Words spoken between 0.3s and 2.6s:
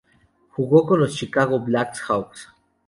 Jugó con los Chicago Black Hawks.